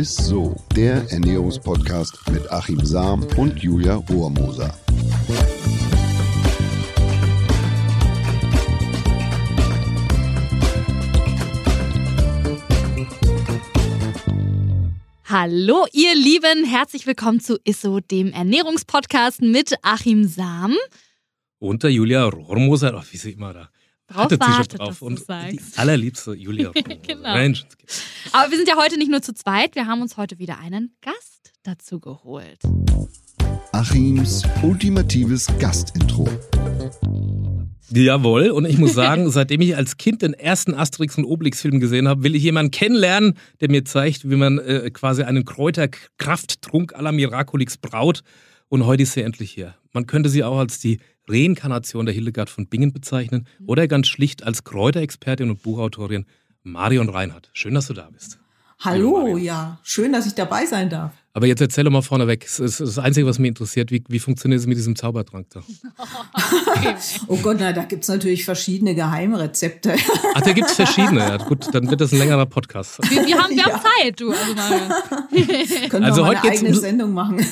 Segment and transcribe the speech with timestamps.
[0.00, 4.74] ist so, der Ernährungspodcast mit Achim Sam und Julia Rohrmoser.
[15.26, 20.76] Hallo, ihr Lieben, herzlich willkommen zu ISSO, dem Ernährungspodcast mit Achim Sam.
[21.58, 23.68] Und der Julia Rohrmoser, oh, wie sie immer da
[24.10, 25.02] Drauf wartet sie schon wartet, drauf.
[25.02, 25.76] Und sagst.
[25.76, 26.72] die allerliebste Julia.
[27.02, 27.34] Genau.
[27.34, 27.64] Mensch,
[28.32, 30.96] Aber wir sind ja heute nicht nur zu zweit, wir haben uns heute wieder einen
[31.00, 32.58] Gast dazu geholt.
[33.72, 36.28] Achims ultimatives Gastintro.
[37.92, 42.08] Jawohl, und ich muss sagen, seitdem ich als Kind den ersten Asterix und Obelix-Film gesehen
[42.08, 47.02] habe, will ich jemanden kennenlernen, der mir zeigt, wie man äh, quasi einen Kräuterkrafttrunk à
[47.02, 48.22] la Miraculix braut.
[48.68, 49.74] Und heute ist sie endlich hier.
[49.92, 50.98] Man könnte sie auch als die
[51.30, 56.26] Reinkarnation der Hildegard von Bingen bezeichnen oder ganz schlicht als Kräuterexpertin und Buchautorin
[56.62, 57.50] Marion Reinhardt.
[57.52, 58.38] Schön, dass du da bist.
[58.82, 61.12] Hallo, Hallo, ja, schön, dass ich dabei sein darf.
[61.34, 62.40] Aber jetzt erzähl doch mal vorneweg.
[62.46, 63.90] Das ist das Einzige, was mich interessiert.
[63.90, 65.62] Wie, wie funktioniert es mit diesem Zaubertrank da?
[67.28, 69.94] Oh Gott, na, da gibt's natürlich verschiedene Geheimrezepte.
[70.34, 71.20] Ach, da gibt es verschiedene.
[71.20, 72.98] Ja, gut, dann wird das ein längerer Podcast.
[73.10, 73.64] Wir, wir haben, wir Ja.
[73.72, 74.30] haben Zeit, du.
[74.32, 74.54] Also.
[75.88, 77.46] Können Also wir mal heute eine geht's eigene um- Sendung machen.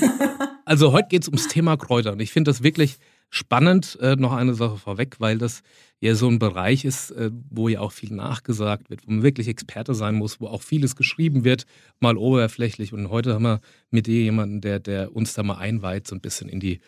[0.65, 2.12] Also heute geht es ums Thema Kräuter.
[2.12, 2.99] Und ich finde das wirklich
[3.31, 3.98] spannend.
[4.01, 5.62] Äh, noch eine Sache vorweg, weil das
[6.01, 9.48] ja so ein Bereich ist, äh, wo ja auch viel nachgesagt wird, wo man wirklich
[9.48, 11.65] Experte sein muss, wo auch vieles geschrieben wird,
[12.01, 12.93] mal oberflächlich.
[12.93, 16.21] Und heute haben wir mit dir jemanden, der, der uns da mal einweiht, so ein
[16.21, 16.81] bisschen in die,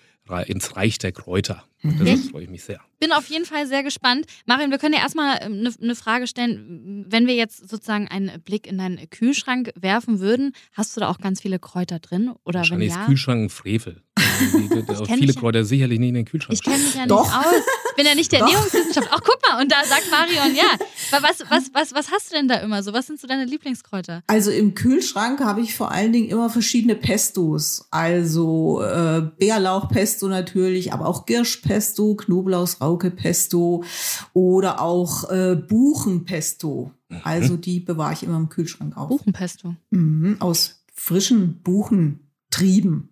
[0.46, 1.64] ins Reich der Kräuter.
[1.83, 2.05] Und Mhm.
[2.05, 2.80] deshalb freue ich mich sehr.
[3.00, 4.27] Bin auf jeden Fall sehr gespannt.
[4.46, 7.06] Marion, wir können ja erstmal eine eine Frage stellen.
[7.08, 11.18] Wenn wir jetzt sozusagen einen Blick in deinen Kühlschrank werfen würden, hast du da auch
[11.18, 12.28] ganz viele Kräuter drin?
[12.44, 13.06] Oder wenn Wahrscheinlich ist ja?
[13.06, 14.02] Kühlschrank ein Frevel.
[14.41, 16.55] Die- Ich kenn viele ja- Kräuter sicherlich nicht in den Kühlschrank.
[16.55, 17.24] Ich kenne mich ja Doch.
[17.24, 17.55] nicht aus.
[17.91, 18.46] Ich bin ja nicht der Doch.
[18.46, 19.12] Ernährungswissenschaftler.
[19.14, 20.70] Ach, guck mal, und da sagt Marion, ja.
[21.12, 22.92] Aber Was, was, was, was hast du denn da immer so?
[22.92, 24.22] Was sind so deine Lieblingskräuter?
[24.27, 27.86] Also im Kühlschrank habe ich vor allen Dingen immer verschiedene Pestos.
[27.91, 33.84] Also äh, Bärlauchpesto natürlich, aber auch Girschpesto, Knoblauchsrauke-Pesto
[34.33, 36.92] oder auch äh, Buchenpesto.
[37.24, 39.08] Also die bewahre ich immer im Kühlschrank auf.
[39.08, 39.74] Buchenpesto.
[39.90, 43.08] Mhm, aus frischen Buchentrieben.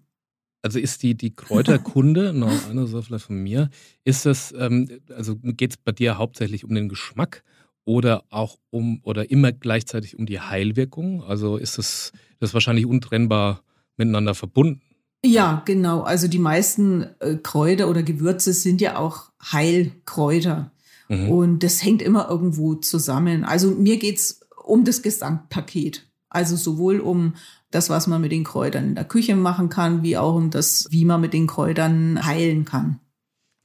[0.62, 3.70] Also ist die, die Kräuterkunde, noch eine Sache vielleicht von mir,
[4.04, 7.42] ist das, ähm, also geht es bei dir hauptsächlich um den Geschmack
[7.84, 11.22] oder auch um oder immer gleichzeitig um die Heilwirkung?
[11.22, 13.62] Also ist das, das wahrscheinlich untrennbar
[13.96, 14.82] miteinander verbunden?
[15.24, 16.02] Ja, genau.
[16.02, 20.70] Also die meisten äh, Kräuter oder Gewürze sind ja auch Heilkräuter.
[21.08, 21.30] Mhm.
[21.30, 23.44] Und das hängt immer irgendwo zusammen.
[23.44, 26.07] Also mir geht's um das Gesamtpaket.
[26.30, 27.34] Also sowohl um
[27.70, 30.86] das, was man mit den Kräutern in der Küche machen kann, wie auch um das,
[30.90, 33.00] wie man mit den Kräutern heilen kann.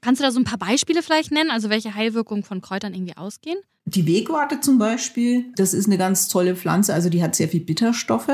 [0.02, 1.52] Kannst du da so ein paar Beispiele vielleicht nennen?
[1.52, 3.58] Also welche Heilwirkungen von Kräutern irgendwie ausgehen?
[3.86, 6.94] Die Wegwarte zum Beispiel, das ist eine ganz tolle Pflanze.
[6.94, 8.32] Also die hat sehr viel Bitterstoffe.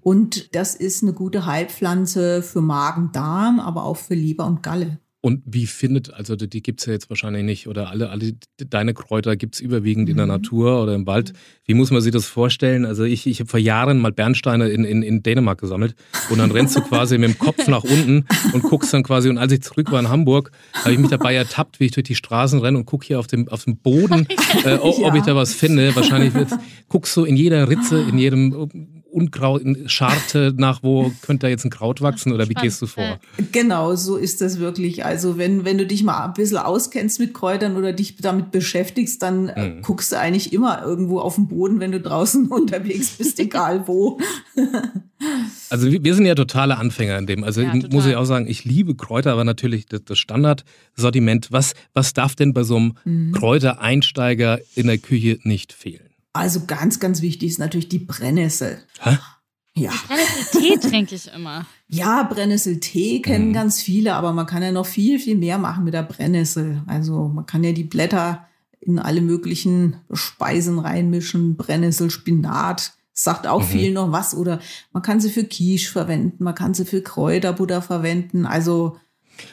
[0.00, 5.00] Und das ist eine gute Heilpflanze für Magen, Darm, aber auch für Leber und Galle.
[5.20, 8.94] Und wie findet, also die, gibt es ja jetzt wahrscheinlich nicht, oder alle, alle deine
[8.94, 10.32] Kräuter gibt es überwiegend in der Mhm.
[10.32, 11.32] Natur oder im Wald.
[11.64, 12.84] Wie muss man sich das vorstellen?
[12.84, 15.96] Also ich, ich habe vor Jahren mal Bernsteine in, in, in Dänemark gesammelt
[16.30, 19.38] und dann rennst du quasi mit dem Kopf nach unten und guckst dann quasi, und
[19.38, 22.14] als ich zurück war in Hamburg, habe ich mich dabei ertappt, wie ich durch die
[22.14, 24.28] Straßen renne und gucke hier auf dem, auf dem Boden,
[24.64, 25.96] äh, ob, ob ich da was finde.
[25.96, 26.32] Wahrscheinlich
[26.88, 31.64] guckst du in jeder Ritze, in jedem Unkraut, in Scharte nach, wo könnte da jetzt
[31.64, 33.18] ein Kraut wachsen oder wie gehst du vor?
[33.52, 35.04] Genau, so ist das wirklich.
[35.04, 39.22] Also wenn, wenn du dich mal ein bisschen auskennst mit Kräutern oder dich damit beschäftigst,
[39.22, 39.82] dann Mhm.
[39.82, 44.18] guckst du eigentlich immer irgendwo auf den Boden, wenn du draußen unterwegs bist, egal wo.
[45.70, 47.42] Also wir sind ja totale Anfänger in dem.
[47.42, 51.48] Also Ja, ich- muss ich auch sagen, ich liebe Kräuter, aber natürlich das, das Standardsortiment.
[51.50, 53.32] Was, was darf denn bei so einem Mhm.
[53.32, 56.07] Kräutereinsteiger in der Küche nicht fehlen?
[56.32, 58.78] Also ganz, ganz wichtig ist natürlich die Brennnessel.
[59.00, 59.18] Hä?
[59.74, 59.92] Ja.
[60.52, 61.66] Tee trinke ich immer.
[61.88, 63.52] Ja, Brennnesseltee kennen Mhm.
[63.54, 66.82] ganz viele, aber man kann ja noch viel, viel mehr machen mit der Brennnessel.
[66.86, 68.46] Also man kann ja die Blätter
[68.80, 73.66] in alle möglichen Speisen reinmischen, Brennnessel, Spinat, sagt auch Mhm.
[73.66, 74.34] viel noch was.
[74.34, 74.60] Oder
[74.92, 78.46] man kann sie für Quiche verwenden, man kann sie für Kräuterbutter verwenden.
[78.46, 78.96] Also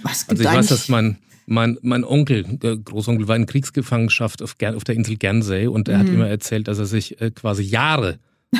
[0.03, 4.55] was gibt Also ich weiß, dass mein, mein, mein Onkel, Großonkel, war in Kriegsgefangenschaft auf,
[4.75, 6.15] auf der Insel Guernsey und er hat Mhm.
[6.15, 8.19] immer erzählt, dass er sich äh, quasi Jahre,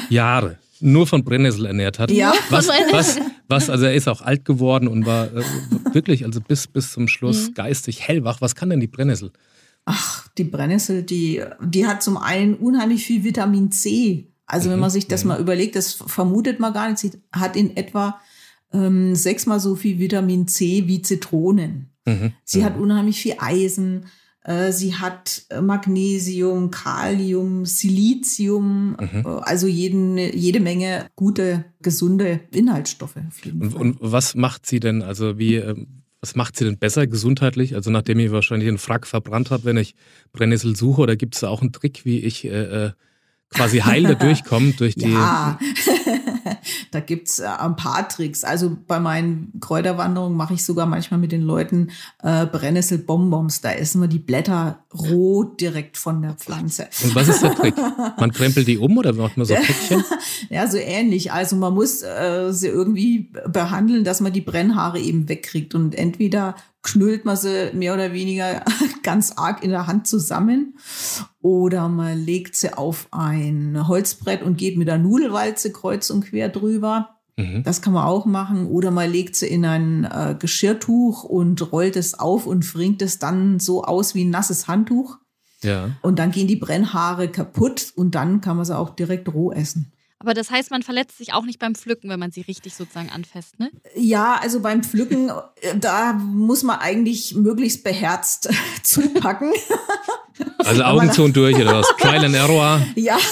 [0.09, 2.11] Jahre nur von Brennnessel ernährt hat.
[2.11, 2.33] Ja.
[2.49, 5.43] Was, was, was, also er ist auch alt geworden und war äh,
[5.93, 7.53] wirklich, also bis, bis zum Schluss Mhm.
[7.53, 8.41] geistig hellwach.
[8.41, 9.31] Was kann denn die Brennnessel?
[9.85, 14.27] Ach, die Brennnessel, die, die hat zum einen unheimlich viel Vitamin C.
[14.47, 16.99] Also wenn Mhm, man sich das mal überlegt, das vermutet man gar nicht.
[16.99, 18.19] Sie hat in etwa
[18.73, 21.89] ähm, sechsmal so viel Vitamin C wie Zitronen.
[22.05, 22.33] Mhm.
[22.43, 22.63] Sie mhm.
[22.65, 24.05] hat unheimlich viel Eisen.
[24.45, 29.23] Äh, sie hat äh, Magnesium, Kalium, Silizium, mhm.
[29.25, 33.15] Äh, also jeden, jede Menge gute, gesunde Inhaltsstoffe.
[33.45, 35.01] Und, und, was macht sie denn?
[35.01, 37.73] Also wie, ähm, was macht sie denn besser gesundheitlich?
[37.75, 39.95] Also nachdem ich wahrscheinlich einen Frack verbrannt habe, wenn ich
[40.31, 42.91] Brennnessel suche, oder gibt es da auch einen Trick, wie ich äh,
[43.49, 45.11] quasi heil da durchkomme durch die.
[45.11, 45.57] Ja,
[46.95, 48.43] da gibt's äh, ein paar Tricks.
[48.43, 51.91] Also bei meinen Kräuterwanderungen mache ich sogar manchmal mit den Leuten
[52.23, 53.59] äh, Brennnesselbonbons.
[53.59, 56.87] Da essen wir die Blätter roh direkt von der Pflanze.
[57.03, 57.75] Und was ist der Trick?
[58.17, 60.03] Man krempelt die um oder macht man so Päckchen?
[60.49, 61.33] ja, so ähnlich.
[61.33, 65.75] Also man muss äh, sie irgendwie behandeln, dass man die Brennhaare eben wegkriegt.
[65.75, 68.63] Und entweder knüllt man sie mehr oder weniger
[69.03, 70.77] ganz arg in der Hand zusammen
[71.41, 76.49] oder man legt sie auf ein Holzbrett und geht mit der Nudelwalze kreuz und quer
[76.49, 77.09] drüber.
[77.37, 77.63] Mhm.
[77.63, 78.67] Das kann man auch machen.
[78.67, 83.19] Oder man legt sie in ein äh, Geschirrtuch und rollt es auf und fringt es
[83.19, 85.17] dann so aus wie ein nasses Handtuch.
[85.61, 85.89] Ja.
[86.01, 89.91] Und dann gehen die Brennhaare kaputt und dann kann man sie auch direkt roh essen.
[90.19, 93.09] Aber das heißt, man verletzt sich auch nicht beim Pflücken, wenn man sie richtig sozusagen
[93.09, 93.69] anfasst, ne?
[93.95, 95.29] Ja, also beim Pflücken,
[95.61, 98.49] äh, da muss man eigentlich möglichst beherzt
[98.83, 99.51] zupacken.
[100.57, 101.87] Also Augen zu und durch oder was?
[101.97, 102.81] Trial and Error.
[102.95, 103.15] Ja.
[103.15, 103.27] Also,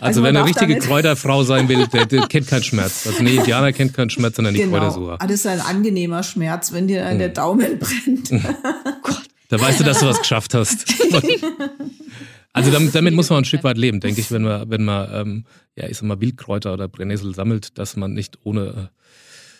[0.00, 3.06] also wenn eine richtige Kräuterfrau sein will, der, der, kennt keinen Schmerz.
[3.06, 4.78] Also nee, Indianer kennt keinen Schmerz, sondern die genau.
[4.78, 5.18] Kräutersucher.
[5.18, 7.18] Das ist ein angenehmer Schmerz, wenn dir hm.
[7.18, 8.30] der Daumen brennt.
[8.30, 8.42] Hm.
[9.02, 9.22] Gott.
[9.48, 10.84] Da weißt du, dass du was geschafft hast.
[12.58, 15.08] Also damit, damit, muss man ein Stück weit leben, denke ich, wenn man, wenn man,
[15.12, 15.44] ähm,
[15.76, 18.90] ja, ich sag mal, Wildkräuter oder Brennnessel sammelt, dass man nicht ohne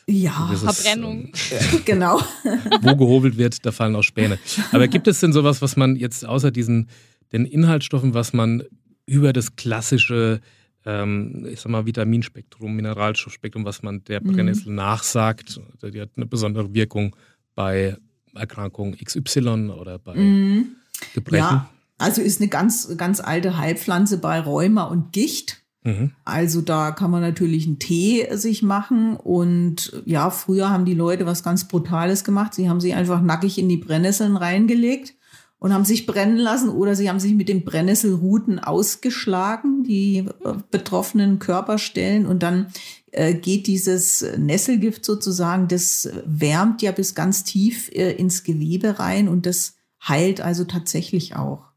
[0.06, 1.33] äh, ja, dieses, Verbrennung.
[1.50, 2.21] Ähm, genau.
[2.83, 4.39] wo gehobelt wird, da fallen auch Späne.
[4.73, 6.89] Aber gibt es denn sowas, was man jetzt außer diesen
[7.33, 8.62] den Inhaltsstoffen, was man
[9.06, 10.41] über das klassische,
[10.85, 14.33] ähm, ich sag mal, Vitaminspektrum, Mineralstoffspektrum, was man der mhm.
[14.33, 14.77] Brennnessel mhm.
[14.77, 17.15] nachsagt, die hat eine besondere Wirkung
[17.55, 17.97] bei
[18.35, 20.77] Erkrankungen XY oder bei mhm.
[21.15, 21.45] Gebrechen?
[21.45, 21.71] Ja.
[21.99, 25.62] Also ist eine ganz, ganz alte Heilpflanze bei Rheuma und Gicht.
[25.85, 26.12] Mhm.
[26.25, 31.27] Also da kann man natürlich einen Tee sich machen und ja, früher haben die Leute
[31.27, 32.55] was ganz Brutales gemacht.
[32.55, 35.15] Sie haben sich einfach nackig in die Brennnesseln reingelegt
[35.59, 40.55] und haben sich brennen lassen oder sie haben sich mit den Brennnesselruten ausgeschlagen, die äh,
[40.71, 42.69] betroffenen Körperstellen und dann
[43.11, 49.29] äh, geht dieses Nesselgift sozusagen, das wärmt ja bis ganz tief äh, ins Gewebe rein
[49.29, 49.75] und das
[50.06, 51.68] heilt also tatsächlich auch.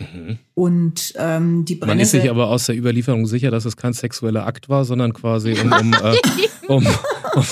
[0.00, 0.38] Mhm.
[0.54, 4.46] Und ähm, die Man ist sich aber aus der Überlieferung sicher, dass es kein sexueller
[4.46, 6.16] Akt war, sondern quasi um, um, äh,
[6.68, 6.86] um,
[7.34, 7.44] um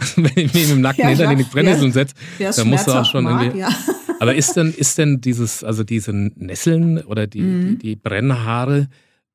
[0.16, 3.04] wenn ich mich mit dem Nacken ja, hinter die Brennnesseln setze, dann muss er auch
[3.04, 3.60] schon mag, irgendwie.
[3.60, 3.68] Ja.
[4.20, 7.78] Aber ist denn, ist denn dieses, also diese Nesseln oder die, mhm.
[7.78, 8.88] die, die, Brennhaare,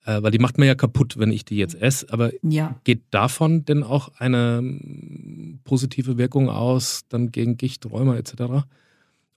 [0.05, 2.75] äh, weil die macht man ja kaputt, wenn ich die jetzt esse, aber ja.
[2.83, 8.65] geht davon denn auch eine ähm, positive Wirkung aus, dann gegen Gicht, Rheuma etc.?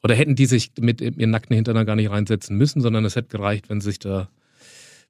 [0.02, 3.36] Oder hätten die sich mit ihren nackten Hintern gar nicht reinsetzen müssen, sondern es hätte
[3.36, 4.28] gereicht, wenn sie sich da,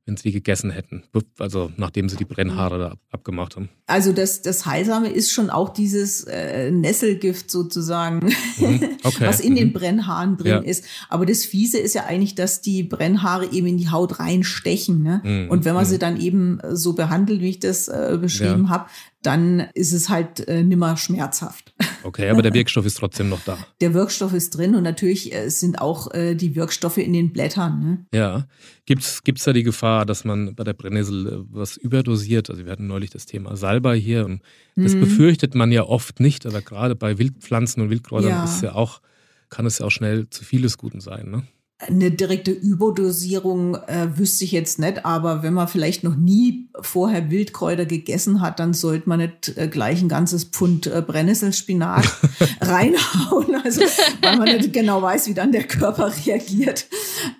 [0.06, 1.02] wenn sie gegessen hätten.
[1.38, 3.68] Also nachdem sie die Brennhaare da abgemacht haben.
[3.86, 8.80] Also das, das Heilsame ist schon auch dieses äh, Nesselgift sozusagen, mhm.
[9.04, 9.26] okay.
[9.26, 9.56] was in mhm.
[9.56, 10.58] den Brennhaaren drin ja.
[10.60, 10.86] ist.
[11.10, 15.02] Aber das Fiese ist ja eigentlich, dass die Brennhaare eben in die Haut reinstechen.
[15.02, 15.20] Ne?
[15.22, 15.50] Mhm.
[15.50, 15.90] Und wenn man mhm.
[15.90, 18.70] sie dann eben so behandelt, wie ich das äh, beschrieben ja.
[18.70, 18.86] habe,
[19.22, 21.74] dann ist es halt äh, nimmer schmerzhaft.
[22.04, 23.58] Okay, aber der Wirkstoff ist trotzdem noch da.
[23.80, 27.80] Der Wirkstoff ist drin und natürlich äh, sind auch äh, die Wirkstoffe in den Blättern.
[27.80, 28.06] Ne?
[28.14, 28.46] Ja.
[28.86, 32.48] Gibt es da die Gefahr, dass man bei der Brennnessel äh, was überdosiert?
[32.50, 34.40] Also wir hatten neulich das Thema Salbei hier und
[34.76, 35.00] das mhm.
[35.00, 38.44] befürchtet man ja oft nicht, aber gerade bei Wildpflanzen und Wildkräutern ja.
[38.44, 39.00] ist ja auch,
[39.48, 41.30] kann es ja auch schnell zu vieles Guten sein.
[41.30, 41.42] Ne?
[41.80, 47.30] Eine direkte Überdosierung äh, wüsste ich jetzt nicht, aber wenn man vielleicht noch nie vorher
[47.30, 52.04] Wildkräuter gegessen hat, dann sollte man nicht äh, gleich ein ganzes Pfund äh, Brennnesselspinat
[52.60, 53.82] reinhauen, also
[54.22, 56.86] weil man nicht genau weiß, wie dann der Körper reagiert.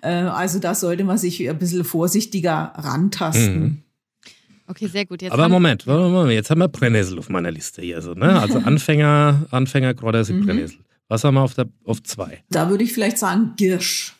[0.01, 3.59] Äh, also da sollte man sich ein bisschen vorsichtiger rantasten.
[3.61, 3.77] Mhm.
[4.67, 5.21] Okay, sehr gut.
[5.21, 8.01] Jetzt Aber Moment, Moment, jetzt haben wir Brennnessel auf meiner Liste hier.
[8.01, 8.39] So, ne?
[8.39, 10.45] Also Anfänger, Anfänger Kräuter sind mhm.
[10.45, 10.79] Brennnessel.
[11.09, 12.43] Was haben wir auf, der, auf zwei?
[12.51, 14.15] Da würde ich vielleicht sagen Girsch.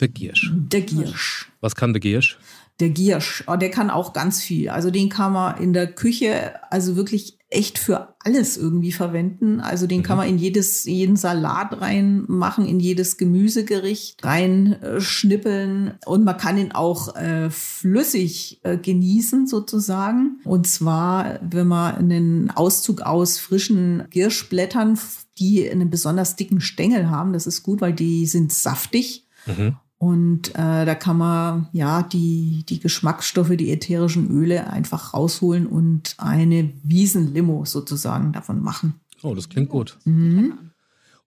[0.00, 0.52] Der Giersch.
[0.54, 1.52] Der Giersch.
[1.60, 2.38] Was kann der Giersch?
[2.80, 4.70] Der Giersch, oh, der kann auch ganz viel.
[4.70, 9.60] Also den kann man in der Küche also wirklich echt für alles irgendwie verwenden.
[9.60, 10.04] Also den mhm.
[10.04, 15.94] kann man in jedes, jeden Salat reinmachen, in jedes Gemüsegericht reinschnippeln.
[16.06, 20.40] Und man kann ihn auch äh, flüssig äh, genießen sozusagen.
[20.44, 24.98] Und zwar, wenn man einen Auszug aus frischen Girschblättern,
[25.38, 29.26] die einen besonders dicken Stängel haben, das ist gut, weil die sind saftig.
[29.46, 29.76] Mhm.
[30.00, 36.14] Und äh, da kann man ja die, die Geschmacksstoffe, die ätherischen Öle einfach rausholen und
[36.16, 38.94] eine Wiesenlimo sozusagen davon machen.
[39.22, 39.98] Oh, das klingt gut.
[40.06, 40.54] Mhm.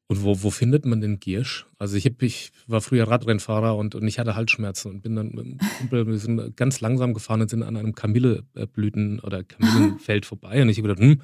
[0.08, 1.68] Und wo, wo findet man den Giersch?
[1.77, 5.27] Also ich, hab, ich war früher Radrennfahrer und, und ich hatte Halsschmerzen und bin dann
[5.36, 10.25] mit dem Kumpel, wir sind ganz langsam gefahren und sind an einem Kamilleblüten- oder Kamillenfeld
[10.25, 10.63] vorbei.
[10.63, 11.22] Und ich habe gedacht, hm,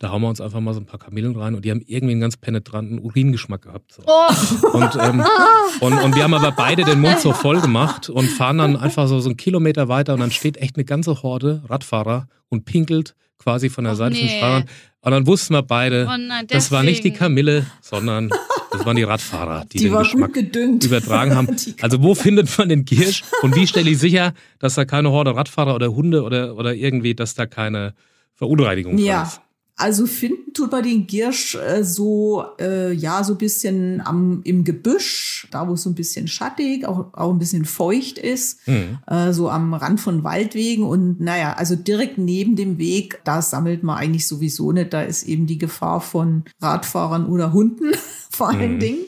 [0.00, 2.12] da hauen wir uns einfach mal so ein paar Kamillen rein und die haben irgendwie
[2.12, 3.92] einen ganz penetranten Uringeschmack gehabt.
[3.92, 4.02] So.
[4.06, 4.68] Oh.
[4.72, 5.22] Und, ähm,
[5.80, 9.06] und, und wir haben aber beide den Mund so voll gemacht und fahren dann einfach
[9.08, 13.14] so, so einen Kilometer weiter und dann steht echt eine ganze Horde Radfahrer und pinkelt
[13.38, 14.36] quasi von der Och, Seite vom nee.
[14.38, 14.70] Straßenrand.
[15.02, 17.10] Und dann wussten wir beide, Oh nein, das war nicht die.
[17.10, 18.30] Kamille, sondern
[18.70, 21.54] das waren die Radfahrer, die, Die, den Geschmack übertragen haben.
[21.82, 25.36] Also wo findet man den Giersch und wie stelle ich sicher, dass da keine Horde
[25.36, 27.92] Radfahrer oder Hunde oder, oder irgendwie, dass da keine
[28.34, 29.24] Verunreinigung Ja.
[29.24, 29.42] ist?
[29.80, 34.64] Also finden tut man den Giersch äh, so, äh, ja, so ein bisschen am, im
[34.64, 38.98] Gebüsch, da wo es so ein bisschen schattig, auch, auch ein bisschen feucht ist, Mhm.
[39.06, 40.82] äh, so am Rand von Waldwegen.
[40.84, 45.22] Und naja, also direkt neben dem Weg, da sammelt man eigentlich sowieso nicht, da ist
[45.24, 47.92] eben die Gefahr von Radfahrern oder Hunden
[48.40, 48.80] vor allen Mhm.
[48.80, 48.98] Dingen.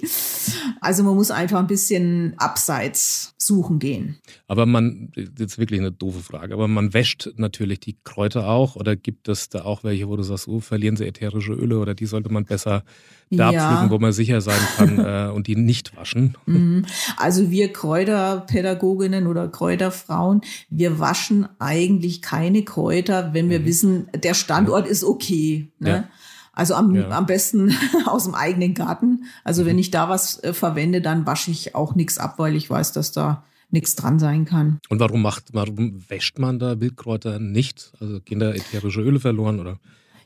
[0.83, 4.19] Also man muss einfach ein bisschen abseits suchen gehen.
[4.47, 8.95] Aber man, jetzt wirklich eine doofe Frage, aber man wäscht natürlich die Kräuter auch oder
[8.95, 12.05] gibt es da auch welche, wo du sagst, oh, verlieren sie ätherische Öle oder die
[12.07, 12.85] sollte man besser
[13.31, 13.69] da Ja.
[13.69, 16.37] pflücken, wo man sicher sein kann äh, und die nicht waschen?
[16.47, 16.85] Mhm.
[17.17, 23.65] Also wir Kräuterpädagoginnen oder Kräuterfrauen, wir waschen eigentlich keine Kräuter, wenn wir Mhm.
[23.65, 25.71] wissen, der Standort ist okay.
[25.79, 25.89] Ne?
[25.91, 26.09] Ja.
[26.53, 27.09] Also am, Ja.
[27.11, 27.75] am besten
[28.07, 29.25] aus dem eigenen Garten.
[29.45, 29.67] Also Mhm.
[29.67, 32.93] wenn ich da was äh, verwende, dann wasche ich auch nichts ab, weil ich weiß,
[32.93, 34.79] dass da nichts dran sein kann.
[34.91, 37.93] Und warum macht, warum wäscht man da Wildkräuter nicht?
[38.01, 39.79] Also gehen da ätherische Öle verloren oder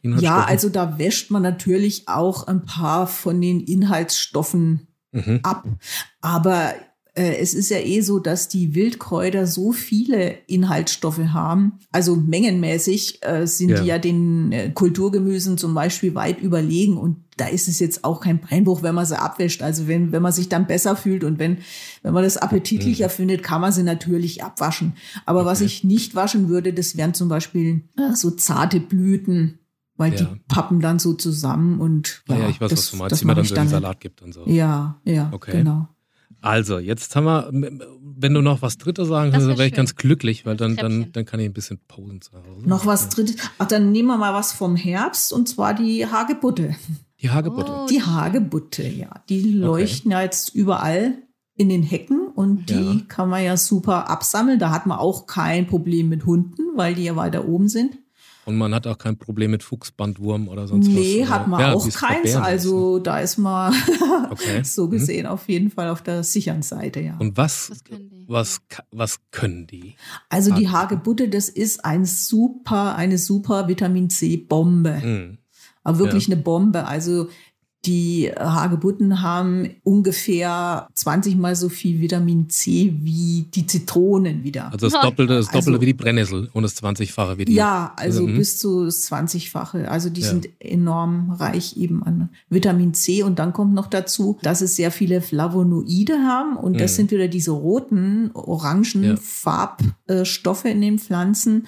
[0.03, 0.37] Inhaltsstoffe?
[0.37, 5.41] Ja, also da wäscht man natürlich auch ein paar von den Inhaltsstoffen Mhm.
[5.45, 5.65] ab.
[6.21, 6.75] Aber
[7.23, 11.79] es ist ja eh so, dass die Wildkräuter so viele Inhaltsstoffe haben.
[11.93, 13.81] Also mengenmäßig äh, sind Ja.
[13.81, 16.97] die ja den äh, Kulturgemüsen zum Beispiel weit überlegen.
[16.99, 19.63] Und da ist es jetzt auch kein Beinbruch, wenn man sie abwäscht.
[19.63, 21.59] Also wenn, wenn man sich dann besser fühlt und wenn,
[22.03, 24.95] wenn man das appetitlicher findet, kann man sie natürlich abwaschen.
[25.25, 25.67] Aber was Okay.
[25.67, 29.59] ich nicht waschen würde, das wären zum Beispiel äh, so zarte Blüten.
[29.99, 30.19] Weil Ja.
[30.19, 33.25] die pappen dann so zusammen und Ja, ja, ich weiß, das, was du meinst, die
[33.25, 33.69] man dann so in.
[33.69, 34.45] Salat gibt und so.
[34.47, 35.53] Ja, ja, Okay.
[35.53, 35.89] genau.
[36.41, 39.97] Also, jetzt haben wir, wenn du noch was Drittes sagen kannst, dann wäre ich ganz
[39.97, 42.69] glücklich, weil dann, dann, dann kann ich ein bisschen posen zu Hause.
[42.69, 43.37] Noch was drittes.
[43.59, 46.77] Ach, dann nehmen wir mal was vom Herbst und zwar die Hagebutte.
[47.21, 47.73] Die Hagebutte.
[47.75, 49.11] Oh, Die Hagebutte, ja.
[49.29, 51.15] Die leuchten ja jetzt überall
[51.57, 53.01] in den Hecken und die Ja.
[53.09, 54.59] kann man ja super absammeln.
[54.59, 57.99] Da hat man auch kein Problem mit Hunden, weil die ja weiter oben sind.
[58.47, 60.95] Und man hat auch kein Problem mit Fuchsbandwurm oder sonst was.
[60.95, 62.35] nee, hat man Ja, auch keins.
[62.37, 63.75] Also da ist man
[64.31, 64.63] Okay.
[64.63, 64.91] so Mhm.
[64.91, 67.17] gesehen auf jeden Fall auf der sicheren Seite, ja.
[67.19, 68.25] Und was, Was können die?
[68.29, 68.61] was,
[68.93, 69.95] was können die?
[70.29, 71.29] Also die Hagebutte.
[71.29, 75.03] Das ist ein super, eine super Vitamin C Bombe.
[75.03, 75.39] Hm.
[75.83, 76.87] Aber wirklich eine Bombe.
[76.87, 77.29] Also
[77.87, 84.73] die Hagebutten haben ungefähr 20 mal so viel Vitamin C wie die Zitronen wieder.
[84.73, 87.55] Also das Doppelte, das Doppelte Also- wie die Brennnessel und das 20-fache wie die.
[87.55, 88.37] ja, also Mhm.
[88.37, 89.89] bis zu das 20-fache.
[89.91, 90.29] Also die Ja.
[90.31, 93.23] sind enorm reich eben an Vitamin C.
[93.23, 96.57] Und dann kommt noch dazu, dass es sehr viele Flavonoide haben.
[96.57, 96.97] Und das Mhm.
[96.97, 99.17] sind wieder diese roten, orangen Ja.
[99.21, 101.67] Farbstoffe in den Pflanzen.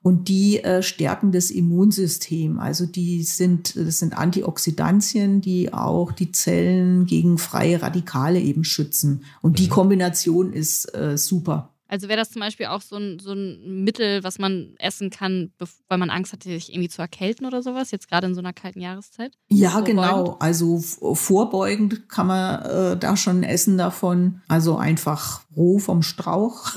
[0.00, 2.58] Und die äh, stärken das Immunsystem.
[2.60, 9.24] Also die sind, das sind Antioxidantien, die auch die Zellen gegen freie Radikale eben schützen.
[9.42, 9.70] Und die Mhm.
[9.70, 11.74] Kombination ist äh, super.
[11.90, 15.52] Also wäre das zum Beispiel auch so ein, so ein Mittel, was man essen kann,
[15.88, 18.52] weil man Angst hat, sich irgendwie zu erkälten oder sowas, jetzt gerade in so einer
[18.52, 19.32] kalten Jahreszeit?
[19.48, 19.96] Ja, Vorbeugend?
[20.02, 20.36] genau.
[20.38, 24.42] Also vorbeugend kann man äh, da schon essen davon.
[24.48, 26.72] Also einfach roh vom Strauch.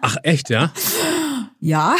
[0.00, 0.72] Ach, echt, ja?
[1.64, 1.96] ja,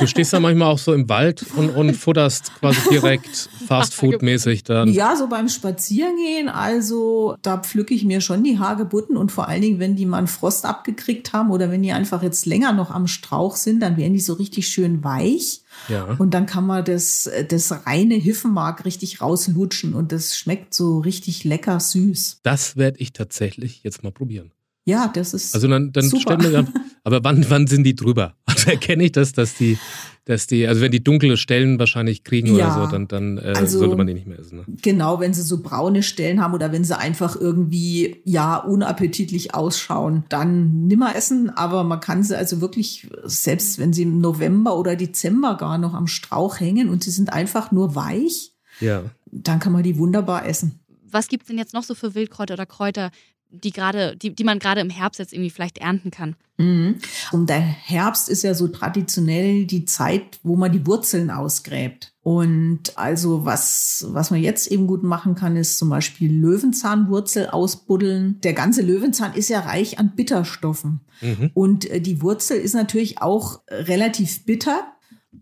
[0.00, 4.88] Du stehst da manchmal auch so im Wald und, und futterst quasi direkt Fast-Food-mäßig dann.
[4.92, 6.48] ja, so beim Spazierengehen.
[6.48, 10.18] Also da pflücke ich mir schon die Hagebutten und vor allen Dingen, wenn die mal
[10.18, 13.96] einen Frost abgekriegt haben oder wenn die einfach jetzt länger noch am Strauch sind, dann
[13.96, 15.62] werden die so richtig schön weich.
[15.88, 16.16] Ja.
[16.18, 21.44] Und dann kann man das, das reine Hiffenmark richtig rauslutschen und das schmeckt so richtig
[21.44, 22.40] lecker süß.
[22.42, 24.50] Das werde ich tatsächlich jetzt mal probieren.
[24.88, 25.52] Ja, das ist.
[25.54, 26.38] Also dann, dann Super.
[26.40, 26.66] stellen wir,
[27.04, 28.34] aber wann, wann sind die drüber?
[28.56, 29.76] Also erkenne ich das, dass die,
[30.24, 32.74] dass die, also wenn die dunkle Stellen wahrscheinlich kriegen Ja.
[32.74, 34.58] oder so, dann, dann äh, Also- sollte man die nicht mehr essen.
[34.60, 34.64] Ne?
[34.80, 40.24] Genau, wenn sie so braune Stellen haben oder wenn sie einfach irgendwie, ja, unappetitlich ausschauen,
[40.30, 41.50] dann nimmer essen.
[41.50, 45.92] Aber man kann sie also wirklich, selbst wenn sie im November oder Dezember gar noch
[45.92, 49.02] am Strauch hängen und sie sind einfach nur weich, Ja.
[49.30, 50.80] dann kann man die wunderbar essen.
[51.10, 53.10] Was gibt es denn jetzt noch so für Wildkräuter oder Kräuter,
[53.50, 56.36] die gerade, die, die man gerade im Herbst jetzt irgendwie vielleicht ernten kann.
[56.58, 56.96] Mhm.
[57.32, 62.14] Und der Herbst ist ja so traditionell die Zeit, wo man die Wurzeln ausgräbt.
[62.22, 68.40] Und also was, was man jetzt eben gut machen kann, ist zum Beispiel Löwenzahnwurzel ausbuddeln.
[68.40, 71.00] Der ganze Löwenzahn ist ja reich an Bitterstoffen.
[71.20, 71.50] Mhm.
[71.54, 74.80] Und äh, die Wurzel ist natürlich auch relativ bitter.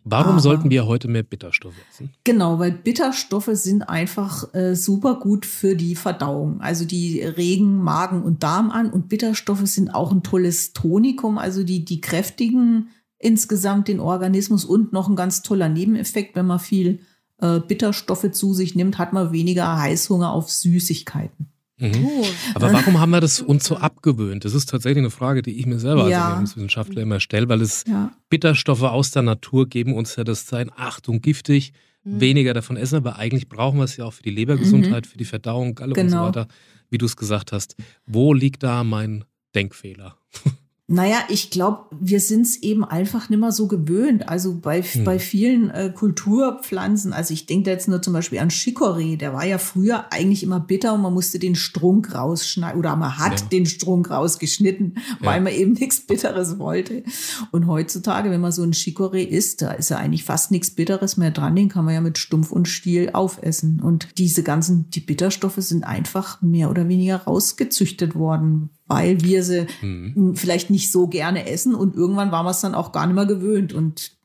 [0.04, 2.10] Warum Aber, sollten wir heute mehr Bitterstoffe essen?
[2.24, 6.60] Genau, weil Bitterstoffe sind einfach äh, super gut für die Verdauung.
[6.60, 11.64] Also die regen Magen und Darm an und Bitterstoffe sind auch ein tolles Tonikum, also
[11.64, 17.00] die, die kräftigen insgesamt den Organismus und noch ein ganz toller Nebeneffekt, wenn man viel
[17.38, 21.53] äh, Bitterstoffe zu sich nimmt, hat man weniger Heißhunger auf Süßigkeiten.
[21.78, 22.22] Mhm.
[22.54, 24.44] Aber warum haben wir das uns so abgewöhnt?
[24.44, 26.18] Das ist tatsächlich eine Frage, die ich mir selber ja.
[26.18, 28.12] als Ernährungswissenschaftler immer stelle, weil es ja.
[28.28, 31.72] Bitterstoffe aus der Natur geben uns ja das Sein, Achtung, giftig,
[32.04, 32.20] mhm.
[32.20, 35.08] weniger davon essen, aber eigentlich brauchen wir es ja auch für die Lebergesundheit, mhm.
[35.08, 36.04] für die Verdauung, Galle genau.
[36.04, 36.26] und so genau.
[36.28, 36.48] weiter,
[36.90, 37.76] wie du es gesagt hast.
[38.06, 40.16] Wo liegt da mein Denkfehler?
[40.86, 44.28] Naja, ich glaube, wir sind es eben einfach nicht mehr so gewöhnt.
[44.28, 45.04] Also bei, hm.
[45.04, 49.46] bei vielen äh, Kulturpflanzen, also ich denke jetzt nur zum Beispiel an Chicorée, der war
[49.46, 53.46] ja früher eigentlich immer bitter und man musste den Strunk rausschneiden oder man hat ja.
[53.46, 55.40] den Strunk rausgeschnitten, weil ja.
[55.40, 57.02] man eben nichts Bitteres wollte.
[57.50, 61.16] Und heutzutage, wenn man so ein Chicorée isst, da ist ja eigentlich fast nichts Bitteres
[61.16, 63.80] mehr dran, den kann man ja mit Stumpf und Stiel aufessen.
[63.80, 69.66] Und diese ganzen, die Bitterstoffe sind einfach mehr oder weniger rausgezüchtet worden, weil wir sie
[69.82, 70.36] mhm.
[70.36, 73.26] vielleicht nicht so gerne essen und irgendwann waren wir es dann auch gar nicht mehr
[73.26, 74.16] gewöhnt und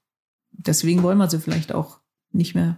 [0.51, 1.99] deswegen wollen wir sie vielleicht auch
[2.31, 2.77] nicht mehr.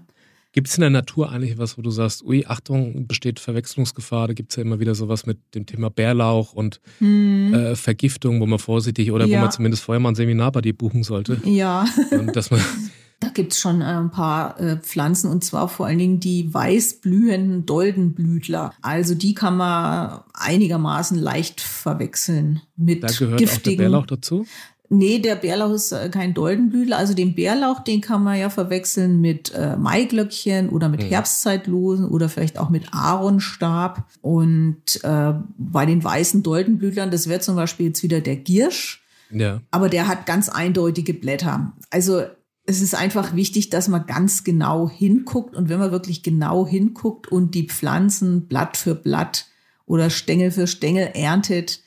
[0.53, 4.27] Gibt es in der Natur eigentlich was, wo du sagst, ui, Achtung, besteht Verwechslungsgefahr?
[4.27, 7.53] Da gibt es ja immer wieder sowas mit dem Thema Bärlauch und mhm.
[7.53, 9.37] äh, Vergiftung, wo man vorsichtig oder ja.
[9.37, 11.39] wo man zumindest vorher mal ein Seminar bei dir buchen sollte.
[11.45, 11.85] Ja.
[12.11, 12.59] Und dass man
[13.31, 17.65] Da gibt's schon äh, ein paar äh, Pflanzen und zwar vor allen Dingen die weißblühenden
[17.65, 18.73] Doldenblütler.
[18.81, 23.59] Also die kann man einigermaßen leicht verwechseln mit da gehört giftigen.
[23.59, 24.45] Auch der Bärlauch dazu?
[24.93, 26.97] Nee, der Bärlauch ist äh, kein Doldenblütler.
[26.97, 31.07] Also den Bärlauch, den kann man ja verwechseln mit äh, Maiglöckchen oder mit mhm.
[31.07, 34.03] Herbstzeitlosen oder vielleicht auch mit Aaronstab.
[34.19, 39.01] Und äh, bei den weißen Doldenblütlern, das wäre zum Beispiel jetzt wieder der Giersch.
[39.29, 39.61] Ja.
[39.71, 41.71] Aber der hat ganz eindeutige Blätter.
[41.89, 42.23] Also
[42.71, 45.55] es ist einfach wichtig, dass man ganz genau hinguckt.
[45.55, 49.47] Und wenn man wirklich genau hinguckt und die Pflanzen Blatt für Blatt
[49.85, 51.81] oder Stängel für Stängel erntet,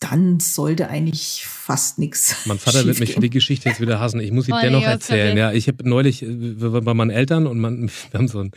[0.00, 2.46] dann sollte eigentlich fast nichts.
[2.46, 4.18] Mein Vater wird mich für die Geschichte jetzt wieder hassen.
[4.20, 5.36] Ich muss sie oh, dennoch erzählen.
[5.36, 8.52] Ja, ich habe neulich bei meinen Eltern und man, wir haben so ein,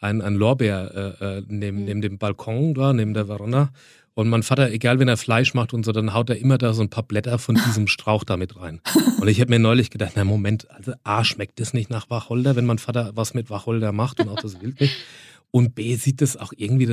[0.00, 1.84] ein, ein Lorbeer äh, äh neben, mhm.
[1.84, 3.72] neben dem Balkon da, neben der Veranda.
[4.14, 6.72] Und mein Vater, egal wenn er Fleisch macht und so, dann haut er immer da
[6.72, 8.80] so ein paar Blätter von diesem Strauch da mit rein.
[9.20, 12.56] Und ich habe mir neulich gedacht, na Moment, also A, schmeckt das nicht nach Wacholder,
[12.56, 14.96] wenn mein Vater was mit Wacholder macht und auch das Wild nicht.
[15.52, 16.86] Und B, sieht das auch irgendwie,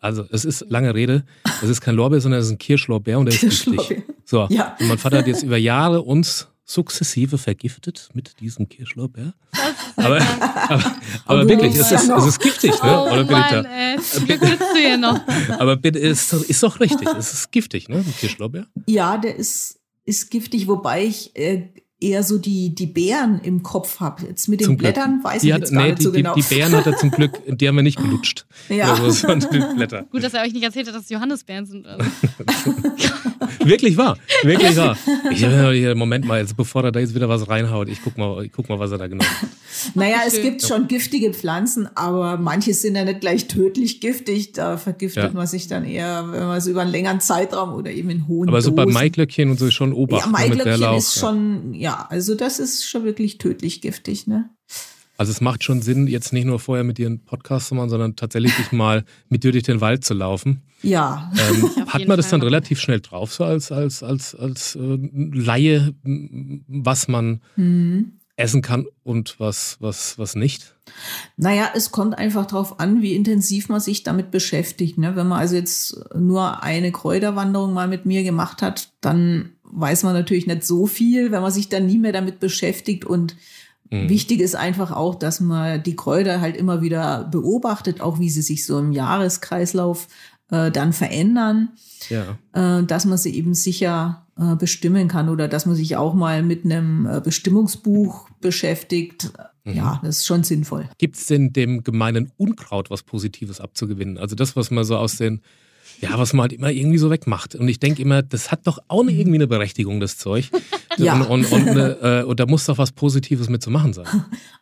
[0.00, 1.24] also es ist lange Rede,
[1.62, 4.02] es ist kein Lorbeer, sondern es ist ein Kirschlorbeer und der ist giftig.
[4.24, 4.76] So, ja.
[4.80, 9.34] und mein Vater hat jetzt über Jahre uns sukzessive vergiftet mit diesem Kirschlorbeer.
[9.96, 12.98] Aber, aber, aber wirklich, es ist, es ist giftig, ne?
[12.98, 13.96] Oh Oder Mann, ey.
[14.24, 15.20] Glück du hier noch.
[15.58, 17.96] Aber bitte, ist, ist doch richtig, es ist giftig, ne?
[17.96, 18.66] Ein Kirschlorbeer.
[18.86, 21.68] Ja, der ist, ist giftig, wobei ich äh,
[22.00, 24.26] eher so die, die Beeren im Kopf habe.
[24.26, 25.24] Jetzt mit den zum Blättern Glück.
[25.24, 26.34] weiß die ich hat, jetzt gar nee, nicht die, so genau.
[26.34, 28.46] Die, die Beeren hat er zum Glück, die haben wir nicht gelutscht.
[28.68, 28.94] Ja.
[28.94, 29.26] Also,
[29.74, 30.04] Blätter.
[30.10, 31.86] Gut, dass er euch nicht erzählt hat, dass es Johannisbeeren sind.
[31.86, 32.04] Also.
[33.64, 34.96] wirklich wahr, wirklich wahr.
[35.30, 38.44] Ich habe Moment mal, jetzt, bevor er da jetzt wieder was reinhaut, ich guck mal,
[38.44, 39.48] ich guck mal, was er da genau hat.
[39.94, 44.52] Naja, es gibt schon giftige Pflanzen, aber manche sind ja nicht gleich tödlich giftig.
[44.52, 45.30] Da vergiftet ja.
[45.30, 48.48] man sich dann eher, wenn man es über einen längeren Zeitraum oder eben in hohen
[48.48, 48.86] Aber so Dosen.
[48.86, 50.26] bei Maiglöckchen und so schon Obacht.
[50.26, 54.50] Ja, Maiglöckchen ist schon, ja, also das ist schon wirklich tödlich giftig, ne?
[55.20, 57.90] Also es macht schon Sinn, jetzt nicht nur vorher mit dir einen Podcast zu machen,
[57.90, 60.62] sondern tatsächlich mal mit dir durch den Wald zu laufen.
[60.82, 61.30] Ja.
[61.38, 65.92] Ähm, hat man das dann relativ schnell drauf, so als, als, als, als äh, Laie,
[66.68, 68.12] was man mhm.
[68.36, 70.74] essen kann und was, was, was nicht?
[71.36, 74.96] Naja, es kommt einfach darauf an, wie intensiv man sich damit beschäftigt.
[74.96, 75.16] Ne?
[75.16, 80.14] Wenn man also jetzt nur eine Kräuterwanderung mal mit mir gemacht hat, dann weiß man
[80.14, 83.36] natürlich nicht so viel, wenn man sich dann nie mehr damit beschäftigt und
[83.90, 84.08] Mhm.
[84.08, 88.42] Wichtig ist einfach auch, dass man die Kräuter halt immer wieder beobachtet, auch wie sie
[88.42, 90.06] sich so im Jahreskreislauf
[90.50, 91.70] äh, dann verändern,
[92.08, 92.38] ja.
[92.52, 96.42] äh, dass man sie eben sicher äh, bestimmen kann oder dass man sich auch mal
[96.42, 99.32] mit einem äh, Bestimmungsbuch beschäftigt.
[99.64, 99.74] Mhm.
[99.74, 100.88] Ja, das ist schon sinnvoll.
[100.98, 104.18] Gibt es denn dem gemeinen Unkraut was Positives abzugewinnen?
[104.18, 105.40] Also das, was man so aus den
[106.00, 107.54] ja, was man halt immer irgendwie so wegmacht.
[107.54, 110.50] Und ich denke immer, das hat doch auch eine, irgendwie eine Berechtigung, das Zeug.
[110.96, 111.14] Ja.
[111.14, 114.06] Und, und, und, äh, und da muss doch was Positives mit zu machen sein.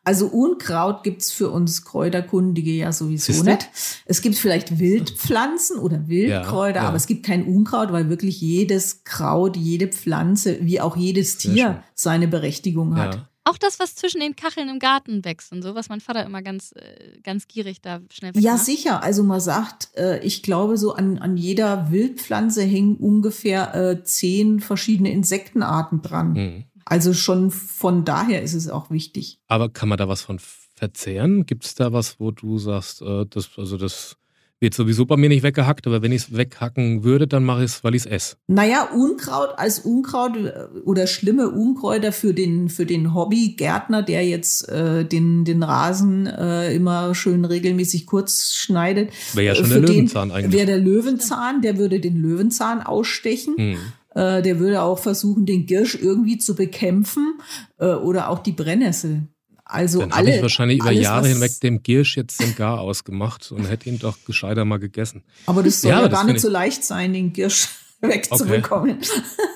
[0.05, 3.51] Also Unkraut gibt's für uns Kräuterkundige ja sowieso Siehste?
[3.51, 3.69] nicht.
[4.07, 6.89] Es gibt vielleicht Wildpflanzen oder Wildkräuter, Ja, ja.
[6.89, 11.83] aber es gibt kein Unkraut, weil wirklich jedes Kraut, jede Pflanze, wie auch jedes Tier
[11.95, 13.17] seine Berechtigung hat.
[13.17, 13.29] Ja.
[13.49, 16.43] Auch das, was zwischen den Kacheln im Garten wächst und so, was mein Vater immer
[16.43, 18.65] ganz, äh, ganz gierig da schnell Ja, wegmacht.
[18.67, 19.03] sicher.
[19.03, 24.61] Also man sagt, äh, ich glaube, so an, an jeder Wildpflanze hängen ungefähr äh, zehn
[24.61, 26.35] verschiedene Insektenarten dran.
[26.35, 26.65] Hm.
[26.85, 29.39] Also schon von daher ist es auch wichtig.
[29.47, 31.47] Aber kann man da was von verzehren?
[31.47, 34.17] Gibt es da was, wo du sagst, das, also das
[34.61, 37.71] wird sowieso bei mir nicht weggehackt, aber wenn ich es weghacken würde, dann mache ich
[37.71, 38.37] es, weil ich es esse.
[38.49, 44.69] Naja, Unkraut als Unkraut äh, oder schlimme Unkräuter für den, für den Hobbygärtner, der jetzt
[44.69, 49.11] äh, den, den Rasen äh, immer schön regelmäßig kurz schneidet.
[49.35, 50.53] Wäre ja schon Äh, der für den Löwenzahn eigentlich.
[50.53, 53.57] Wäre der Löwenzahn, der würde den Löwenzahn ausstechen.
[53.57, 53.77] Hm.
[54.15, 57.39] Äh, der würde auch versuchen, den Girsch irgendwie zu bekämpfen
[57.79, 59.29] oder auch die Brennnessel.
[59.71, 62.81] Also Dann habe alle, ich wahrscheinlich über alles, Jahre hinweg dem Giersch jetzt den Gar
[62.81, 65.23] ausgemacht und hätte ihn doch gescheiter mal gegessen.
[65.47, 67.69] Aber das soll Ja, ja, das gar nicht ich- so leicht sein, den Girsch
[68.01, 68.99] wegzubekommen.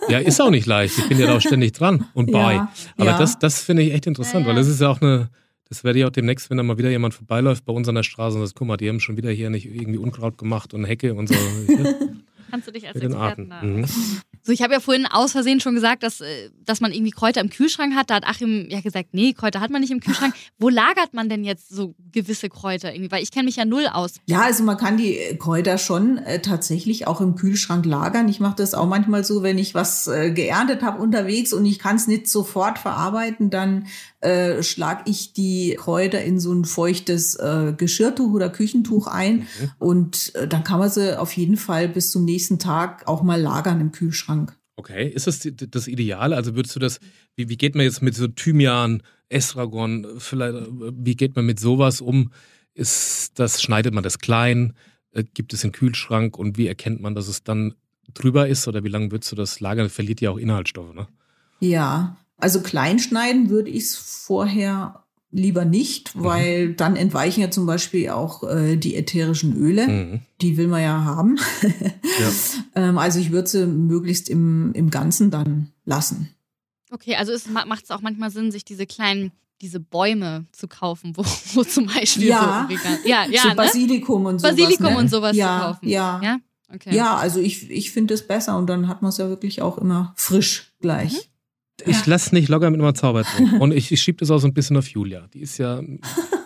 [0.09, 0.99] Ja, ist auch nicht leicht.
[0.99, 2.55] Ich bin ja da auch ständig dran und bei.
[2.55, 3.19] Ja, Aber ja.
[3.19, 5.31] das, das finde ich echt interessant, Ja, weil das ist ja auch eine,
[5.69, 8.03] das werde ich auch demnächst, wenn da mal wieder jemand vorbeiläuft bei uns an der
[8.03, 10.85] Straße und sagt, guck mal, die haben schon wieder hier nicht irgendwie Unkraut gemacht und
[10.85, 11.35] Hecke und so.
[12.51, 13.49] Kannst du dich als Experten Arten.
[13.49, 13.63] da.
[13.63, 13.85] Mhm.
[14.45, 17.41] So, ich habe ja vorhin aus Versehen schon gesagt, dass, äh, dass man irgendwie Kräuter
[17.41, 18.11] im Kühlschrank hat.
[18.11, 20.35] Da hat Achim ja gesagt, nee, Kräuter hat man nicht im Kühlschrank.
[20.59, 23.13] Wo lagert man denn jetzt so gewisse Kräuter irgendwie?
[23.13, 24.15] Weil ich kenne mich ja null aus.
[24.27, 28.29] Ja, also man kann die äh, Kräuter schon äh, tatsächlich auch im Kühlschrank lagern.
[28.29, 31.79] Ich mache das auch manchmal so, wenn ich was äh, geerntet habe unterwegs und ich
[31.79, 33.87] kann es nicht sofort verarbeiten, dann
[34.23, 39.47] äh, schlage ich die Kräuter in so ein feuchtes äh, Geschirrtuch oder Küchentuch ein
[39.79, 43.41] und äh, dann kann man sie auf jeden Fall bis zum nächsten Tag auch mal
[43.41, 44.57] lagern im Kühlschrank.
[44.77, 46.37] Okay, ist das das Ideale?
[46.37, 46.99] Also würdest du das,
[47.37, 51.61] wie, wie geht man jetzt mit so Thymian, Estragon, vielleicht, äh, wie geht man mit
[51.61, 52.33] sowas um?
[52.75, 54.75] Ist das, schneidet man das klein?
[55.13, 57.75] Äh, Gibt es einen Kühlschrank und wie erkennt man, dass es dann
[58.15, 59.87] drüber ist oder wie lange würdest du das lagern?
[59.87, 61.07] Das verliert ja auch Inhaltsstoffe, ne?
[61.61, 66.25] Ja, also kleinschneiden würde ich es vorher lieber nicht, Mhm.
[66.25, 69.89] weil dann entweichen ja zum Beispiel auch äh, die ätherischen Öle.
[69.89, 70.21] Mhm.
[70.43, 71.39] Die will man ja haben.
[71.63, 72.31] Ja.
[72.75, 76.29] ähm, also ich würde sie möglichst im, im Ganzen dann lassen.
[76.91, 80.69] Okay, also es ma- macht es auch manchmal Sinn, sich diese kleinen, diese Bäume zu
[80.69, 81.25] kaufen, wo,
[81.55, 82.69] wo zum Beispiel Ja.
[82.69, 83.55] so ja, ja, so ne?
[83.55, 84.55] Basilikum und sowas.
[84.57, 84.99] Basilikum ne?
[84.99, 85.89] und sowas ja, zu kaufen.
[85.89, 86.29] Ja, ja.
[86.29, 86.39] Ja,
[86.75, 86.95] okay.
[86.95, 89.79] Ja, also ich, ich finde es besser und dann hat man es ja wirklich auch
[89.79, 91.13] immer frisch gleich.
[91.15, 91.19] Mhm.
[91.87, 93.61] Ich lasse nicht locker mit einem Zaubertrunk.
[93.61, 95.27] Und ich, ich schiebe das auch so ein bisschen auf Julia.
[95.35, 95.81] Die ist ja,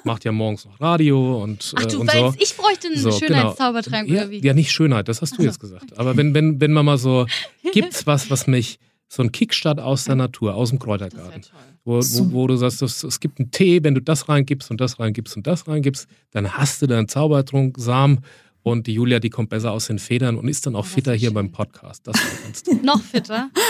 [0.05, 2.35] macht ja morgens noch Radio und, Ach äh, du und weißt, so.
[2.39, 3.19] ich bräuchte einen So, genau.
[3.19, 4.41] Schönheitszaubertrank ja, oder wie?
[4.41, 5.99] ja, nicht Schönheit, das hast du jetzt gesagt.
[5.99, 7.27] Aber wenn, wenn, wenn man mal so,
[7.73, 11.43] gibt's was, was mich, so ein Kickstart aus der Natur, aus dem Kräutergarten,
[11.85, 12.27] wo, So.
[12.27, 14.99] wo, wo du sagst, das, es gibt einen Tee, wenn du das reingibst und das
[14.99, 18.21] reingibst und das reingibst, dann hast du deinen Zaubertrunk, Samen
[18.67, 21.15] und die Julia, die kommt besser aus den Federn und ist dann auch das fitter
[21.15, 22.05] hier beim Podcast.
[22.09, 22.81] Das war ganz toll.
[22.83, 23.51] Noch fitter.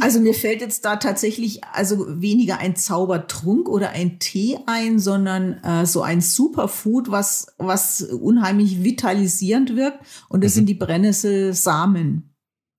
[0.00, 5.54] Also mir fällt jetzt da tatsächlich also weniger ein Zaubertrunk oder ein Tee ein, sondern
[5.64, 9.98] äh, so ein Superfood, was, was unheimlich vitalisierend wirkt.
[10.28, 10.54] Und das Mhm.
[10.56, 12.34] sind die Brennnesselsamen,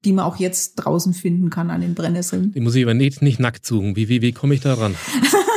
[0.06, 2.54] die man auch jetzt draußen finden kann an den Brennnesseln.
[2.54, 3.95] Die muss ich aber nicht, nicht nackt suchen.
[3.95, 4.95] Wie, wie, wie komme ich da ran?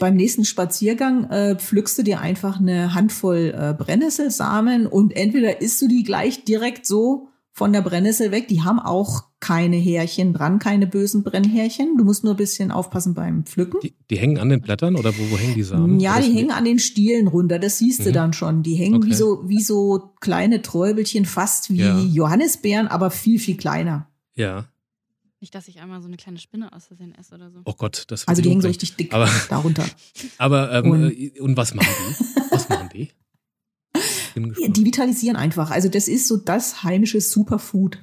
[0.00, 5.80] Beim nächsten Spaziergang äh, pflückst du dir einfach eine Handvoll äh, Brennnesselsamen und entweder isst
[5.82, 8.46] du die gleich direkt so von der Brennnessel weg.
[8.48, 11.96] Die haben auch keine Härchen dran, keine bösen Brennhärchen.
[11.96, 13.80] Du musst nur ein bisschen aufpassen beim Pflücken.
[13.82, 15.98] Die, die hängen an den Blättern oder wo, wo hängen die Samen?
[15.98, 18.14] Ja, Oder die hängen an den Stielen runter, das siehst du Mhm.
[18.14, 18.62] dann schon.
[18.62, 19.08] Die hängen Okay.
[19.10, 21.98] wie so, wie so kleine Träubelchen, fast wie Ja.
[21.98, 24.08] Johannisbeeren, aber viel, viel kleiner.
[24.36, 24.66] Ja.
[25.40, 27.60] Nicht, dass ich einmal so eine kleine Spinne aus Versehen esse oder so.
[27.64, 29.84] Oh Gott, das Also die hängen so richtig dick Aber- darunter.
[30.36, 32.24] Aber, ähm, Und- äh, und was machen die?
[32.50, 33.10] Was machen die?
[34.36, 35.70] Die vitalisieren einfach.
[35.70, 37.98] Also das ist so das heimische Superfood,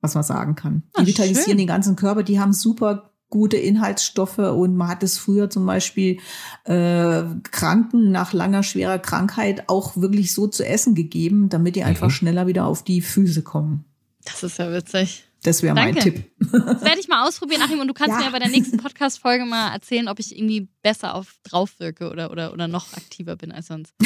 [0.00, 0.82] was man sagen kann.
[0.96, 1.58] Die Ah, vitalisieren schön.
[1.58, 6.18] den ganzen Körper, die haben super gute Inhaltsstoffe und man hat es früher zum Beispiel
[6.64, 12.08] äh, Kranken nach langer schwerer Krankheit auch wirklich so zu essen gegeben, damit die einfach
[12.08, 12.12] Mhm.
[12.12, 13.84] schneller wieder auf die Füße kommen.
[14.24, 15.24] Das ist ja witzig.
[15.42, 15.94] Das wäre mein.
[15.96, 16.24] Tipp.
[16.38, 18.26] Das werde ich mal ausprobieren, Achim, und du kannst Ja.
[18.26, 22.30] mir bei der nächsten Podcast-Folge mal erzählen, ob ich irgendwie besser auf drauf wirke oder,
[22.30, 23.94] oder, oder noch aktiver bin als sonst.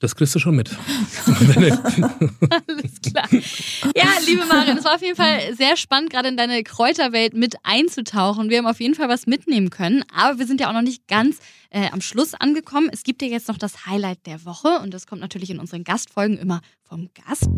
[0.00, 0.70] Das kriegst du schon mit.
[1.26, 3.28] Alles klar.
[3.96, 7.56] Ja, liebe Marion, es war auf jeden Fall sehr spannend, gerade in deine Kräuterwelt mit
[7.64, 8.48] einzutauchen.
[8.48, 11.08] Wir haben auf jeden Fall was mitnehmen können, aber wir sind ja auch noch nicht
[11.08, 11.38] ganz
[11.70, 12.88] äh, am Schluss angekommen.
[12.92, 15.82] Es gibt ja jetzt noch das Highlight der Woche und das kommt natürlich in unseren
[15.82, 17.48] Gastfolgen immer vom Gast.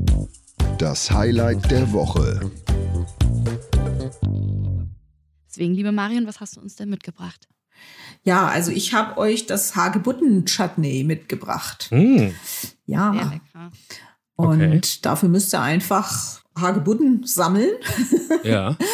[0.81, 2.51] Das Highlight der Woche.
[5.47, 7.49] Deswegen, liebe Marion, was hast du uns denn mitgebracht?
[8.23, 11.89] Ja, also ich habe euch das Hagebutten-Chutney mitgebracht.
[11.91, 12.33] Sehr
[12.87, 13.71] Ja, lecker.
[14.37, 14.81] und Okay.
[15.03, 17.73] dafür müsst ihr einfach Hagebutten sammeln.
[18.45, 18.77] Ja.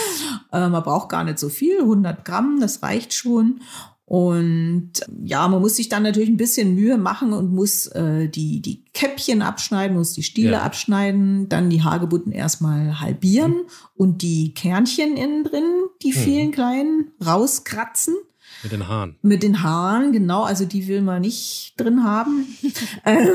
[0.53, 3.61] Äh, man braucht gar nicht so viel, 100 Gramm, das reicht schon.
[4.07, 4.93] Und
[5.25, 8.85] ja, man muss sich dann natürlich ein bisschen Mühe machen und muss äh, die, die
[8.95, 10.63] Käppchen abschneiden, muss die Stiele Ja.
[10.63, 13.63] abschneiden, dann die Hagebutten erstmal halbieren
[13.97, 15.65] und die Kernchen innen drin,
[16.03, 16.13] die Mhm.
[16.15, 18.15] vielen kleinen, rauskratzen.
[18.63, 19.17] Mit den Haaren.
[19.23, 22.47] Mit den Haaren, genau, also die will man nicht drin haben.
[23.05, 23.29] Ähm,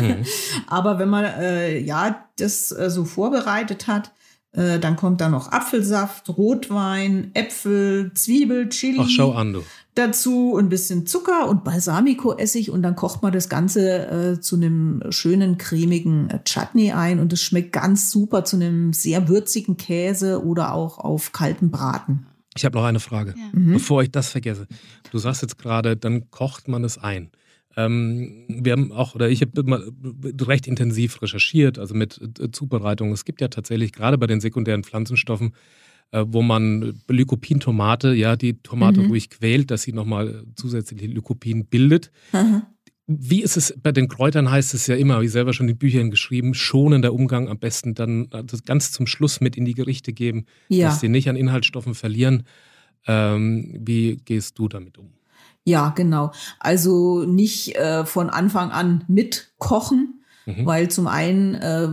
[0.00, 0.24] Mhm.
[0.66, 4.10] Aber wenn man äh, ja das äh, so vorbereitet hat,
[4.52, 9.62] äh, dann kommt da noch Apfelsaft, Rotwein, Äpfel, Zwiebel, Chili Ach, schau an, du.
[9.98, 14.06] Dazu ein bisschen Zucker und Balsamico-Essig und dann kocht man das Ganze
[14.36, 18.92] äh, zu einem schönen cremigen äh, Chutney ein und es schmeckt ganz super zu einem
[18.92, 22.26] sehr würzigen Käse oder auch auf kalten Braten.
[22.56, 23.58] Ich habe noch eine Frage, Ja.
[23.58, 23.74] Mhm.
[23.74, 24.66] bevor ich das vergesse.
[25.10, 27.30] Du sagst jetzt gerade, dann kocht man es ein.
[27.76, 29.92] Ähm, wir haben auch, oder ich habe
[30.42, 33.12] recht intensiv recherchiert, also mit äh, Zubereitung.
[33.12, 35.52] Es gibt ja tatsächlich gerade bei den sekundären Pflanzenstoffen,
[36.10, 39.08] äh, wo man Lycopin-Tomate, ja, die Tomate Mhm.
[39.08, 42.10] ruhig quält, dass sie nochmal zusätzlich Lycopin bildet.
[43.10, 45.78] Wie ist es bei den Kräutern heißt es ja immer, habe ich selber schon in
[45.78, 50.12] Büchern geschrieben, schonender Umgang am besten dann also ganz zum Schluss mit in die Gerichte
[50.12, 50.88] geben, Ja.
[50.88, 52.42] dass sie nicht an Inhaltsstoffen verlieren.
[53.06, 55.12] Ähm, wie gehst du damit um?
[55.64, 56.32] Ja, genau.
[56.58, 60.17] Also nicht äh, von Anfang an mitkochen,
[60.48, 60.64] Mhm.
[60.64, 61.88] weil zum einen äh,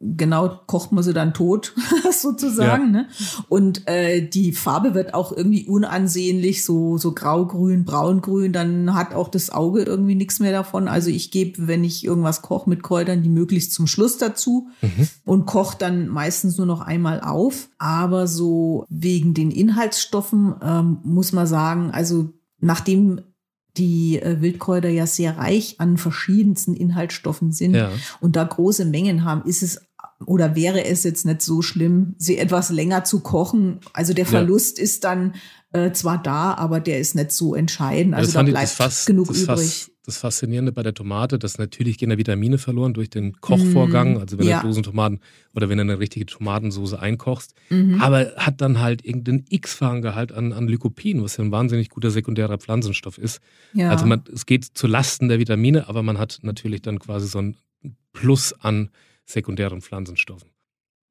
[0.00, 1.72] genau kocht man sie dann tot
[2.12, 3.08] sozusagen, ne?
[3.48, 8.52] Und äh, die Farbe wird auch irgendwie unansehnlich, so so graugrün, braungrün.
[8.52, 10.88] Dann hat auch das Auge irgendwie nichts mehr davon.
[10.88, 15.08] Also ich gebe, wenn ich irgendwas koche mit Kräutern, die möglichst zum Schluss dazu Mhm.
[15.24, 17.68] und koche dann meistens nur noch einmal auf.
[17.78, 22.28] Aber so wegen den Inhaltsstoffen ähm, muss man sagen, also
[22.60, 23.20] nachdem
[23.76, 27.90] die äh, Wildkräuter ja sehr reich an verschiedensten Inhaltsstoffen sind Ja.
[28.20, 29.80] und da große Mengen haben, ist es
[30.24, 33.80] oder wäre es jetzt nicht so schlimm, sie etwas länger zu kochen.
[33.92, 34.30] Also der Ja.
[34.30, 35.34] Verlust ist dann
[35.76, 38.14] äh, zwar da, aber der ist nicht so entscheidend.
[38.14, 39.46] Also das da bleibt fast, genug das, übrig.
[39.46, 44.14] fast, das Faszinierende bei der Tomate, dass natürlich gehen da Vitamine verloren durch den Kochvorgang,
[44.14, 44.60] Mm, also wenn ja.
[44.60, 45.20] du Dosentomaten
[45.54, 48.00] oder wenn du eine richtige Tomatensoße einkochst, Mhm.
[48.00, 52.10] aber hat dann halt irgendeinen x-fachen Gehalt an, an Lycopin, was ja ein wahnsinnig guter
[52.10, 53.40] sekundärer Pflanzenstoff ist.
[53.72, 53.90] ja.
[53.90, 57.38] Also man, es geht zu Lasten der Vitamine, aber man hat natürlich dann quasi so
[57.40, 57.56] ein
[58.12, 58.90] Plus an
[59.24, 60.48] sekundären Pflanzenstoffen.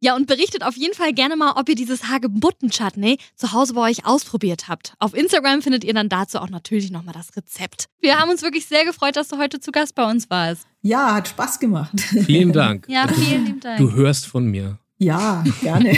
[0.01, 3.89] Ja, und berichtet auf jeden Fall gerne mal, ob ihr dieses Hagebutten-Chutney zu Hause bei
[3.89, 4.93] euch ausprobiert habt.
[4.99, 7.85] Auf Instagram findet ihr dann dazu auch natürlich nochmal das Rezept.
[8.01, 10.67] Wir haben uns wirklich sehr gefreut, dass du heute zu Gast bei uns warst.
[10.81, 11.99] ja, hat Spaß gemacht.
[12.25, 12.85] Vielen Dank.
[12.89, 13.77] Ja, vielen lieben Dank.
[13.79, 14.77] Du hörst von mir.
[14.97, 15.97] ja, gerne.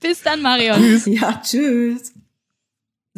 [0.00, 1.00] Bis dann, Marion.
[1.06, 2.12] ja, tschüss.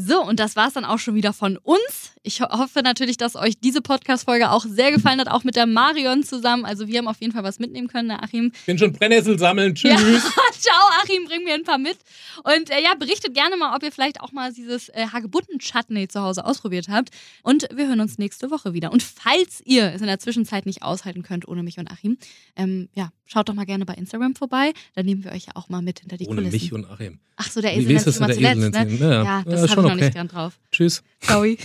[0.06, 2.12] So, und das war's dann auch schon wieder von uns.
[2.22, 5.66] Ich ho hoffe natürlich, dass euch diese Podcast-Folge auch sehr gefallen hat, auch mit der
[5.66, 6.64] Marion zusammen.
[6.64, 8.52] Also wir haben auf jeden Fall was mitnehmen können, ne, Achim.
[8.66, 9.74] Bin schon Brennnessel sammeln.
[9.74, 9.90] Tschüss.
[9.90, 9.98] Ja,
[10.58, 11.96] ciao, Achim, bring mir ein paar mit.
[12.44, 16.20] Und äh, ja, berichtet gerne mal, ob ihr vielleicht auch mal dieses äh, Hagebutten-Chutney zu
[16.20, 17.10] Hause ausprobiert habt.
[17.42, 18.92] Und wir hören uns nächste Woche wieder.
[18.92, 22.16] Und falls ihr es in der Zwischenzeit nicht aushalten könnt ohne mich und Achim,
[22.56, 24.72] ähm, ja, schaut doch mal gerne bei Instagram vorbei.
[24.94, 26.52] Da nehmen wir euch ja auch mal mit hinter die Ohne Kulissen.
[26.52, 27.18] mich und Achim.
[27.36, 28.96] Ach so, der Esel nennt das immer zuletzt, ne?
[29.00, 30.14] Ja, Ja, ja, das schon noch nicht okay.
[30.14, 30.58] gern drauf.
[30.70, 31.02] Tschüss.
[31.20, 31.44] Ciao.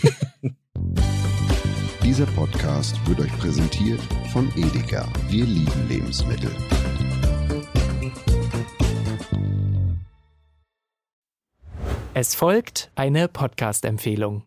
[2.04, 4.00] Dieser Podcast wird euch präsentiert
[4.32, 5.08] von Edeka.
[5.30, 6.52] Wir lieben Lebensmittel.
[12.14, 14.44] Es folgt eine Podcast-Empfehlung.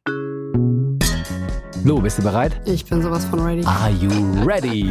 [1.84, 2.60] Lo, bist du bereit?
[2.66, 3.64] Ich bin sowas von ready.
[3.64, 4.10] Are you
[4.44, 4.90] ready?